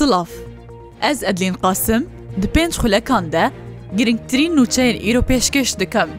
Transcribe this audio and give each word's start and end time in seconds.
Silav. 0.00 0.26
Ez 1.02 1.22
Edlin 1.22 1.54
Qasim 1.62 2.06
di 2.42 2.46
pênc 2.54 2.72
xulekan 2.80 3.32
de 3.32 3.50
girngtirîn 3.96 4.56
nûçeyên 4.56 4.96
îro 5.10 5.20
pêşkeş 5.28 5.78
dikim. 5.80 6.10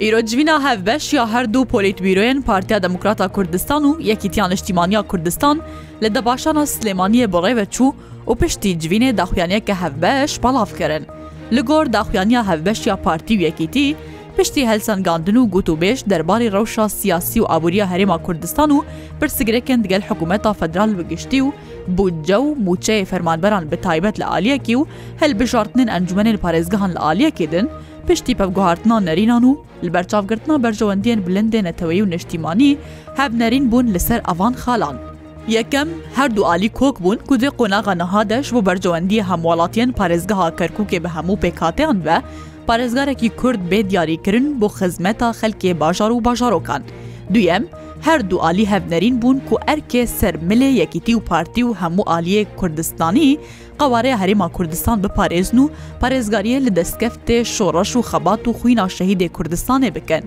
Îro 0.00 0.26
civîna 0.26 0.70
hevbeş 0.70 1.12
ya 1.12 1.26
her 1.28 1.54
du 1.54 1.62
polîtbîroyên 1.64 2.42
Partiya 2.42 2.82
Demokrata 2.82 3.28
Kurdistan 3.28 3.82
û 3.84 4.02
Yekîtiyan 4.02 4.50
Niştimaniya 4.50 5.02
Kurdistan 5.02 5.60
li 6.02 6.14
debaşana 6.14 6.62
Silêmaniye 6.62 7.24
birê 7.32 7.56
ve 7.56 7.64
çû 7.64 7.94
û 8.26 8.38
piştî 8.38 8.68
civînê 8.78 9.16
daxuyaniyeke 9.16 9.74
hevbeş 9.74 10.38
palav 10.38 10.66
kirin. 10.78 11.06
Li 11.52 11.60
gor 11.60 11.92
daxuyaniya 11.92 12.46
hevbeş 12.48 12.86
ya 12.86 12.96
partî 12.96 13.34
yekîtî, 13.34 13.96
پشتی 14.38 14.62
هەلسەنگاندن 14.72 15.36
و 15.36 15.42
گوتوبێش 15.56 15.98
دەرباری 16.10 16.50
ڕەوشا 16.54 16.84
سیاسی 16.98 17.40
و 17.40 17.44
ئابوووریە 17.50 17.86
هەرێما 17.92 18.18
کوردستان 18.26 18.70
و 18.76 18.84
پرسیگرێکن 19.20 19.78
دگەل 19.84 20.02
حکوومەتا 20.08 20.50
فدرال 20.60 20.90
بگشتی 20.98 21.40
و 21.40 21.48
بودجە 21.96 22.38
و 22.46 22.56
موچەیە 22.66 23.06
فەرمانبەران 23.10 23.64
بە 23.70 23.76
تایبەت 23.86 24.16
لە 24.20 24.24
عالیەکی 24.32 24.74
و 24.78 24.86
هەلبژارتنن 25.22 25.88
ئەنجومێن 25.94 26.38
پارێزگەهان 26.44 26.92
لە 26.96 27.00
عالیەکێدن 27.06 27.66
پشتی 28.08 28.34
پەبگوهارتنا 28.38 28.96
نەرینان 29.08 29.44
و 29.44 29.52
لە 29.84 29.88
بەرچاوگرتنا 29.94 30.56
بەرژەوەندیان 30.62 31.20
بلندێ 31.26 31.60
نەتەوەی 31.68 32.02
و 32.02 32.04
نشتیمانی 32.12 32.78
هەب 33.18 33.32
نەرین 33.40 33.64
بوون 33.70 33.86
لەسەر 33.94 34.20
ئەوان 34.28 34.54
خاڵان. 34.62 34.94
یەکەم 35.58 35.88
هەردوو 36.18 36.44
عالی 36.48 36.68
کۆک 36.78 36.96
بوون 37.02 37.18
کو 37.28 37.32
دوێ 37.40 37.50
قۆناغا 37.58 37.94
نەهادەش 38.02 38.46
بۆ 38.54 38.60
بەرجەوەندی 38.68 39.24
هەموڵاتیان 39.28 39.90
پارێزگەها 39.98 40.48
کەرکووکێ 40.58 40.98
بە 41.04 41.10
هەموو 41.16 41.40
پێکاتیان 41.42 41.98
بە 42.06 42.16
پارێزگارێکی 42.68 43.28
کورد 43.40 43.60
بێ 43.70 43.80
دیاریکردن 43.90 44.46
بۆ 44.60 44.68
خزمەتا 44.78 45.28
خەلکێ 45.40 45.70
باژار 45.82 46.10
و 46.12 46.20
باژارۆکان 46.26 46.82
دویەم 47.34 47.64
هەردوو 48.06 48.42
عالی 48.46 48.66
هەفنەرین 48.72 49.14
بوون 49.22 49.38
و 49.52 49.54
ئەرکێ 49.68 50.02
سەرملێ 50.18 50.70
یەکیتی 50.80 51.14
و 51.16 51.20
پارتی 51.30 51.62
و 51.64 51.74
هەموو 51.80 52.08
عالیە 52.12 52.42
کوردستانی 52.58 53.30
قوارەیە 53.80 54.20
هەرێما 54.22 54.48
کوردستان 54.56 54.98
بپارێزن 55.04 55.58
و 55.62 55.70
پارێزگاریە 56.00 56.58
لە 56.66 56.70
دەستکەفتێ 56.78 57.38
شۆڕەش 57.54 57.90
و 57.96 58.02
خەبات 58.10 58.42
و 58.48 58.56
خوینە 58.58 58.86
شەهیدێ 58.96 59.28
کوردستانێ 59.36 59.90
بکەن 59.96 60.24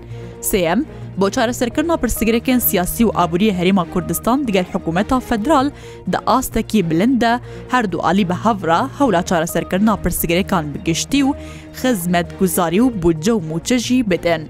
سم 0.50 0.80
بۆ 1.20 1.28
چارەسەرکردنا 1.36 1.96
پرسیگرێکن 2.02 2.58
سیاسی 2.68 3.04
و 3.04 3.10
ئابووری 3.18 3.50
هەرێما 3.58 3.84
کوردستان 3.92 4.38
دیگەر 4.46 4.66
حکوومەتا 4.72 5.16
فدرال 5.28 5.66
دە 6.12 6.18
ئاستەکی 6.30 6.80
بلندە 6.90 7.34
هەردوو 7.72 8.00
عالی 8.06 8.24
بە 8.30 8.34
هەورا 8.44 8.82
هەولا 9.00 9.22
چارەسەرکردنا 9.30 9.94
پرسیگرەکان 10.04 10.64
بگشتی 10.74 11.20
و 11.26 11.34
خزمەت 11.80 12.28
گوزاری 12.40 12.80
و 12.84 12.90
بودجە 13.02 13.28
و 13.36 13.40
موچەژی 13.48 14.04
بدەن. 14.10 14.42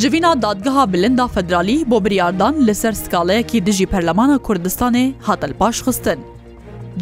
Civîna 0.00 0.32
dadgeha 0.44 0.92
bilinda 0.92 1.28
federalî 1.34 1.90
bo 1.90 2.04
biryardan 2.04 2.54
li 2.66 2.74
ser 2.74 2.92
skaleyekî 2.92 3.66
dijî 3.66 3.86
Perlemana 3.86 4.36
Kurdistanê 4.36 5.12
hatil 5.26 5.52
paş 5.60 5.76
xistin. 5.84 6.18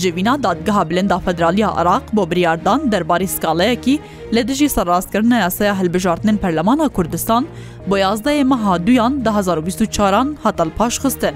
جێوینا 0.01 0.35
دادگەها 0.47 0.83
بلندا 0.91 1.19
فەدرالیە 1.27 1.69
عراق 1.81 2.03
بۆ 2.17 2.23
بریاردان 2.31 2.81
دەرباری 2.93 3.29
سکاڵەیەکی 3.35 4.01
لە 4.35 4.41
دژی 4.49 4.73
سەرڕاستکردنە 4.77 5.37
یاسەیە 5.45 5.79
هەلبژارتنن 5.81 6.37
پەرلەمانە 6.43 6.87
کوردستان 6.97 7.43
بۆ 7.89 7.95
یازدەیە 8.05 8.45
مەها 8.53 8.75
دویان 8.87 9.13
2024 9.27 10.27
هەتەل 10.45 10.69
پاش 10.79 10.95
خستن. 11.03 11.35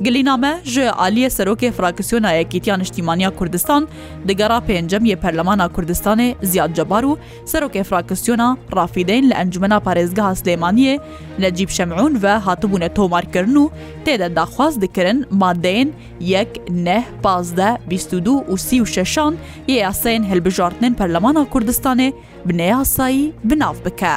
Gilîname 0.00 0.58
ji 0.64 0.80
aliyê 0.82 1.30
serokê 1.30 1.72
fraksiyona 1.72 2.32
yekîtiya 2.32 2.76
niştimaniya 2.76 3.30
Kurdistan 3.30 3.88
digera 4.28 4.58
pêncem 4.68 5.02
yê 5.04 5.16
Perlemana 5.16 5.66
Kurdistanê 5.66 6.34
Ziyad 6.42 6.72
Cebar 6.76 7.02
û 7.04 7.16
serokê 7.46 7.84
fraksiyona 7.84 8.56
rafîdeyn 8.76 9.30
li 9.30 9.34
encumena 9.34 9.76
parêzgeha 9.76 10.34
Slêmaniyê 10.34 11.00
Necîb 11.38 11.68
Şemûn 11.68 12.22
ve 12.22 12.28
hatibûne 12.28 12.94
tomarkirin 12.94 13.54
û 13.54 13.70
têde 14.04 14.36
daxwaz 14.36 14.80
dikirin 14.80 15.22
maddeyên 15.30 15.88
yek 16.20 16.62
neh 16.70 17.02
pazde 17.22 17.78
bîstûdû 17.90 18.44
û 18.46 18.58
sî 18.58 18.76
û 18.82 18.86
şeşan 18.86 19.36
yê 19.68 19.80
yasayên 19.84 20.24
hilbijartinên 20.32 20.94
Perlemana 20.94 21.42
Kurdistanê 21.54 22.12
bi 22.44 22.56
neyasayî 22.58 23.32
binav 23.44 23.74
bike. 23.84 24.16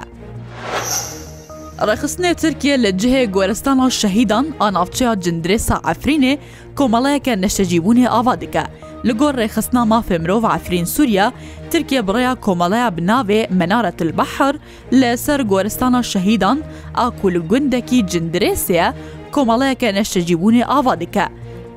Rexistinê 1.88 2.34
Tirkiye 2.34 2.84
li 2.84 2.88
cihê 2.97 3.25
goristana 3.31 3.90
şehîdan 3.90 4.47
a 4.59 4.73
navçeya 4.73 5.13
cindrêsa 5.13 5.81
Efrînê 5.94 6.38
komalayeke 6.75 7.34
neştecîbûnê 7.34 8.07
ava 8.09 8.41
dike. 8.41 8.63
Li 9.06 9.12
gor 9.12 9.34
rêxistina 9.34 9.88
mafê 9.88 10.19
mirov 10.19 10.56
Efrîn 10.56 10.84
Sûriya, 10.84 11.31
Tirkiye 11.72 12.07
biraya 12.07 12.35
komalaya 12.35 12.97
bi 12.97 13.01
navê 13.01 13.53
menaretil 13.53 14.17
behar 14.17 14.56
li 14.94 15.17
ser 15.17 15.40
goristana 15.40 16.03
şehîdan 16.03 16.59
a 16.95 17.09
ku 17.09 17.31
li 17.31 17.38
gundekî 17.40 18.01
cindrêsye 18.06 18.94
komalayeke 19.31 19.90
neştecîbûnê 19.90 20.66
ava 20.66 21.00
dike. 21.00 21.25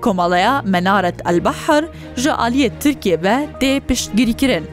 Komalaya 0.00 0.62
menaret 0.62 1.26
elbehar 1.26 1.84
ji 2.16 2.28
aliyê 2.28 2.70
Tirkiye 2.80 3.22
ve 3.22 3.48
tê 3.60 3.80
piştgirî 3.80 4.34
kirin. 4.34 4.66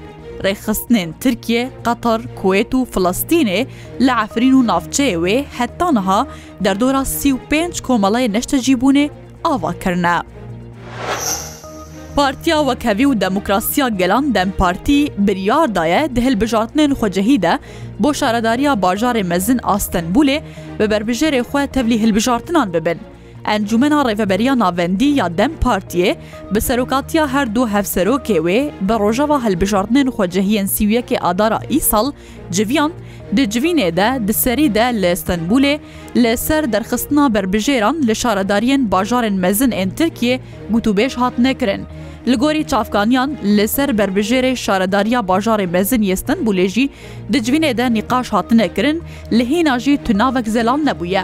ڕێخستنێن 0.45 1.09
ترکیە 1.21 1.63
قەتەر 1.85 2.19
کوێت 2.39 2.71
و 2.75 2.79
فلستینێ 2.93 3.61
لە 4.05 4.13
ئافرین 4.19 4.53
و 4.55 4.65
ناافچەیە 4.69 5.17
وێ 5.23 5.37
هەتانەها 5.57 6.19
دەردۆرا 6.63 7.03
سی 7.17 7.29
و 7.35 7.37
پێنج 7.49 7.73
کۆمەڵی 7.87 8.31
نەشتەجیبوونێ 8.35 9.05
ئاواکردە. 9.45 10.15
پارتیا 12.17 12.57
وەکەوی 12.69 13.05
و 13.09 13.17
دەموکراسیا 13.23 13.87
گەلان 13.99 14.25
دەمپارتی 14.35 14.99
بریاردایە 15.25 16.01
دهلبژاتنên 16.15 16.91
xwecehî 16.99 17.37
de 17.45 17.53
بۆ 18.03 18.09
شارەداریya 18.19 18.73
bajarê 18.83 19.23
mezin 19.31 19.59
Astenbûlê 19.75 20.37
bi 20.79 20.85
berbijêrê 20.91 21.39
xwe 21.49 21.61
tevlî 21.75 21.97
hilbijartinan 22.03 22.67
bibin. 22.73 22.99
ئەنجومنا 23.51 23.99
ڕێڤەبەریا 24.07 24.53
ناوەندی 24.63 25.09
یا 25.19 25.27
دەم 25.39 25.53
پارتیە 25.65 26.11
bi 26.53 26.59
serokatiya 26.67 27.23
her 27.33 27.47
du 27.55 27.61
hev 27.73 27.83
serokê 27.95 28.37
wê 28.47 28.59
bi 28.87 28.95
rojava 29.03 29.37
helbijartinên 29.45 30.07
xwecehiyên 30.17 30.65
sîwiyekê 30.75 31.17
adara 31.29 31.59
îsal 31.77 32.07
civiyan 32.51 32.91
di 33.35 33.41
civînê 33.53 33.89
de 33.97 34.27
di 34.27 34.33
serî 34.33 34.67
de 34.75 34.85
li 35.01 35.11
Stenbulê 35.21 35.79
li 36.23 36.37
ser 36.37 36.73
derxistina 36.73 37.25
berbijêran 37.35 37.95
li 38.07 38.15
şaredariyên 38.21 38.91
bajarên 38.91 39.35
mezin 39.45 39.71
ên 39.71 39.89
Tirkiye 39.95 40.39
gotûbêj 40.73 41.15
hatine 41.15 41.53
kirin. 41.53 41.81
Li 42.27 42.35
gorî 42.35 42.63
çavkaniyan 42.67 43.31
li 43.43 43.67
ser 43.67 43.89
berbijêrê 43.89 44.55
şaredariya 44.55 45.19
bajarê 45.19 45.67
mezin 45.67 46.01
yestin 46.01 46.35
bulê 46.45 46.67
jî 46.67 46.89
di 47.33 47.37
civînê 47.37 47.77
de 47.77 47.93
nîqaş 47.93 48.29
hatine 48.29 48.73
kirin 48.73 49.03
li 49.31 49.49
hîna 49.49 49.79
jî 49.79 49.97
tunavek 50.05 50.47
zelan 50.47 50.81
nebûye. 50.85 51.23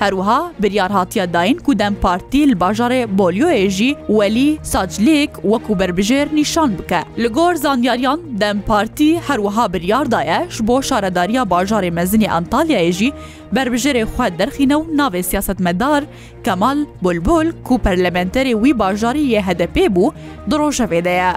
هەروها 0.00 0.50
بریار 0.60 0.92
هااتیا 0.92 1.26
داین 1.26 1.58
کو 1.58 1.74
دەم 1.74 1.92
پارتی 2.02 2.46
لە 2.52 2.56
باژارێ 2.62 3.02
بۆلیۆێژی 3.18 3.96
وەلی 4.16 4.50
ساجلێک 4.72 5.30
وەکو 5.50 5.72
بربژێر 5.80 6.26
نیشان 6.38 6.70
بکە 6.78 7.00
لە 7.22 7.28
گۆر 7.36 7.54
زانیاریان 7.64 8.18
دەم 8.40 8.56
پارتی 8.68 9.20
هەروها 9.28 9.64
بریاردایەش 9.72 10.54
بۆ 10.68 10.76
شارەداریا 10.88 11.42
باژارێ 11.52 11.90
مەزنی 11.98 12.30
ئەنتالیایێژی 12.34 13.10
بربژێرێ 13.54 14.04
خوێ 14.12 14.28
دەرخینە 14.40 14.72
و 14.78 14.82
ناوێ 14.98 15.20
سیاست 15.30 15.58
مەدار 15.66 16.02
کەمال 16.46 16.78
بولبول 17.02 17.46
کو 17.66 17.74
پەرلەمەنتەرێ 17.84 18.54
وی 18.62 18.72
باژاری 18.80 19.28
یە 19.34 19.40
هەدەپێ 19.48 19.86
بوو 19.94 20.14
درۆژەوێدەیە. 20.50 21.32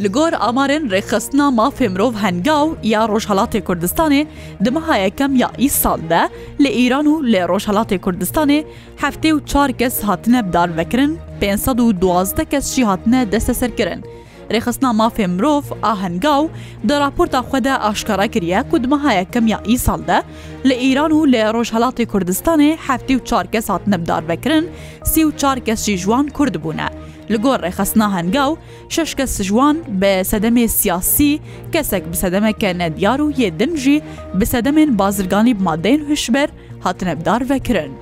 Li 0.00 0.08
gor 0.12 0.32
amarên 0.38 0.88
rêxistina 0.90 1.48
mafê 1.58 1.88
mirov 1.88 2.12
hengaw 2.14 2.74
ya 2.82 3.06
Rojhelatê 3.06 3.60
Kurdistanê 3.64 4.26
dimiha 4.64 4.96
yekem 4.98 5.36
ya 5.36 5.50
îsal 5.58 6.00
de 6.10 6.28
li 6.60 6.86
Îran 6.88 7.06
û 7.06 7.14
lê 7.32 7.42
Rojhelatê 7.48 7.98
Kurdistanê 7.98 8.64
heftê 9.00 9.30
û 9.32 9.46
çar 9.46 9.72
kes 9.72 10.02
hatine 10.02 10.48
bidar 10.48 10.76
vekirin 10.76 11.18
512 11.40 12.44
kes 12.50 12.74
jî 12.74 12.84
hatine 12.84 13.32
deste 13.32 13.54
serkirin. 13.54 14.04
Rêxistina 14.50 14.92
mafê 14.96 15.26
mirov 15.26 15.62
a 15.82 16.02
hengaw 16.02 16.48
di 16.88 16.92
raporta 17.00 17.38
xwe 17.42 17.64
de 17.64 17.78
aşkara 17.78 18.26
kiriye 18.26 18.62
ku 18.70 18.82
dimiha 18.84 19.12
yekem 19.12 19.46
ya 19.46 19.60
îsal 19.68 20.06
de 20.06 20.22
li 20.66 20.92
Îran 20.92 21.10
û 21.10 21.26
lê 21.32 21.52
Rojhelatê 21.54 22.06
Kurdistanê 22.06 22.76
heftê 22.76 23.14
û 23.18 23.24
çar 23.24 23.46
kes 23.46 23.68
hatine 23.68 24.02
bidar 24.02 24.28
vekirin, 24.28 24.68
sî 25.04 25.20
û 25.24 25.36
çar 25.36 25.60
kes 25.60 25.84
jî 25.86 25.92
ji 25.96 26.04
wan 26.04 26.28
Kurd 26.28 26.54
bûne. 26.54 26.88
li 27.30 27.36
gor 27.36 27.60
rêxesna 27.62 28.06
hengaw 28.16 28.56
şeş 28.88 29.14
kes 29.14 29.42
ji 29.42 29.54
bi 30.00 30.06
sedemê 30.32 30.68
siyasî 30.68 31.38
kesek 31.72 32.12
bi 32.12 32.16
sedemeke 32.16 32.78
nedyar 32.78 33.18
û 33.20 33.32
yê 33.32 33.58
din 33.58 33.76
jî 33.76 34.02
bi 34.34 34.44
sedemên 34.44 34.98
bazirganî 34.98 35.54
madeyên 35.56 36.08
hişber 36.08 36.48
hatinebdar 36.80 37.50
vekirin. 37.50 37.92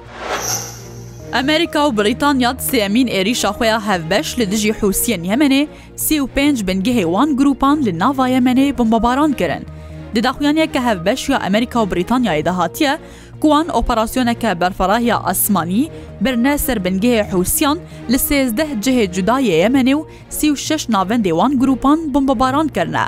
Amerika 1.32 1.78
û 1.78 1.96
Brîtanya 2.04 2.50
sêmîn 2.50 3.06
êrîşa 3.10 3.48
xweya 3.50 3.86
hevbeş 3.88 4.38
li 4.38 4.50
dijî 4.50 4.72
Hûsiyên 4.72 5.22
Yemenê 5.30 5.66
sî 5.96 6.16
û 6.20 6.28
pênc 6.36 6.58
bingihê 6.68 7.02
wan 7.04 7.36
grŵpan 7.36 7.84
li 7.86 7.98
nava 7.98 8.28
Yemenê 8.28 8.78
bombabaran 8.78 9.32
kirin. 9.32 9.66
Didaxuyaniyeke 10.14 10.80
hevbeşya 10.80 11.38
Amerika 11.46 11.78
û 11.78 11.86
Brîtanyayê 11.90 12.44
de 12.44 12.50
hatiye, 12.50 12.98
Kuwan 13.40 13.68
operasyoneke 13.76 14.60
berferahiya 14.60 15.22
esmanî 15.30 15.88
birne 16.20 16.54
serbingehê 16.58 17.24
Hewsiyan 17.38 17.78
li 18.10 18.16
sêzdeh 18.16 18.80
cihê 18.82 19.06
cudayê 19.12 19.66
Yemenê 19.66 19.94
û 19.94 20.04
sî 20.30 20.46
û 20.52 20.56
şeş 20.56 20.82
navendê 20.88 21.30
wan 21.30 21.52
grûpan 21.60 22.14
bombebaran 22.14 22.68
kirine. 22.68 23.06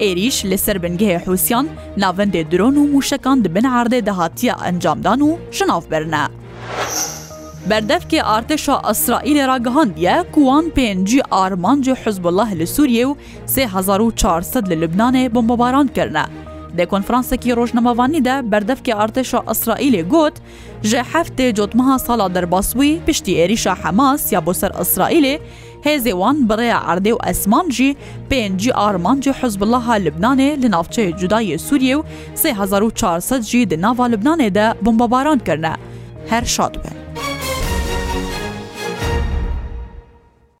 Êrîş 0.00 0.44
li 0.50 0.54
serbingehê 0.54 1.18
Hewsiyan 1.26 1.68
navendê 1.98 2.42
dron 2.52 2.74
û 2.74 2.92
mûşekan 2.94 3.44
dibin 3.44 3.64
erdê 3.64 4.06
dehatiye 4.06 4.54
encamdan 4.66 5.20
û 5.20 5.36
şinav 5.52 5.82
berine. 5.90 6.24
بەردەفکێ 7.70 8.20
ئارتێشا 8.30 8.76
ئەسرائیلێ 8.88 9.44
راگەهاندیە 9.52 10.16
کوان 10.34 10.66
پێنجی 10.76 11.20
ئارمانجی 11.34 11.94
حزبله 12.02 12.46
لە 12.60 12.66
سووریێ 12.74 13.04
و 13.08 13.12
3400 13.54 14.70
لە 14.70 14.76
لبنانێ 14.82 15.24
بۆمباران 15.34 15.88
کردە. 15.96 16.24
دە 16.78 16.84
کۆنفرانسێکی 16.92 17.54
ڕۆژنەمەوانیدا 17.58 18.36
بەردەفکی 18.50 18.96
ئارتێشا 18.98 19.40
ئەسرائیلێ 19.48 20.02
گوت 20.12 20.36
ژە 20.90 21.00
هەفتێ 21.12 21.46
جۆتمەها 21.58 21.96
ساڵا 22.06 22.26
دەرباسووی 22.36 23.00
پشتی 23.06 23.36
ئێریشا 23.38 23.74
حەماس 23.82 24.22
یا 24.34 24.40
بۆ 24.46 24.52
سەر 24.60 24.72
ئەسرائیلێ 24.78 25.34
هێزێوان 25.86 26.36
بڕێە 26.48 26.78
ئەردێ 26.88 27.12
و 27.14 27.18
ئەسمانجی 27.26 27.96
پێنجی 28.30 28.72
ئارمانجی 28.78 29.32
حزبلها 29.40 29.94
لبنانێ 30.06 30.50
لە 30.62 30.68
ناوچەیە 30.74 31.10
جودایە 31.20 31.56
سووریێ 31.68 31.94
و 31.98 32.02
3400 32.34 33.40
جی 33.50 33.60
دناوا 33.70 34.06
لبنانێدا 34.12 34.66
بمبەباران 34.84 35.38
کردە 35.46 35.74
هەر 36.30 36.44
شاد 36.56 36.74
بن. 36.82 37.03